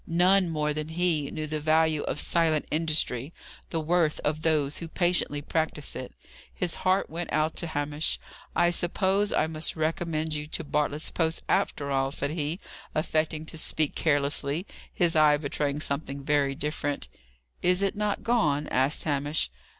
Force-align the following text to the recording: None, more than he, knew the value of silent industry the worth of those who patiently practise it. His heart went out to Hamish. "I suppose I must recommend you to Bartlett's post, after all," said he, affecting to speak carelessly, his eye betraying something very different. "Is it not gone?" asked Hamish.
None, 0.07 0.49
more 0.49 0.73
than 0.73 0.87
he, 0.87 1.29
knew 1.29 1.45
the 1.45 1.59
value 1.59 2.01
of 2.01 2.19
silent 2.19 2.65
industry 2.71 3.31
the 3.69 3.79
worth 3.79 4.19
of 4.21 4.41
those 4.41 4.79
who 4.79 4.87
patiently 4.87 5.43
practise 5.43 5.95
it. 5.95 6.11
His 6.51 6.73
heart 6.73 7.07
went 7.07 7.31
out 7.31 7.55
to 7.57 7.67
Hamish. 7.67 8.19
"I 8.55 8.71
suppose 8.71 9.31
I 9.31 9.45
must 9.45 9.75
recommend 9.75 10.33
you 10.33 10.47
to 10.47 10.63
Bartlett's 10.63 11.11
post, 11.11 11.43
after 11.47 11.91
all," 11.91 12.11
said 12.11 12.31
he, 12.31 12.59
affecting 12.95 13.45
to 13.45 13.59
speak 13.59 13.93
carelessly, 13.93 14.65
his 14.91 15.15
eye 15.15 15.37
betraying 15.37 15.79
something 15.81 16.23
very 16.23 16.55
different. 16.55 17.07
"Is 17.61 17.83
it 17.83 17.95
not 17.95 18.23
gone?" 18.23 18.65
asked 18.69 19.03
Hamish. 19.03 19.51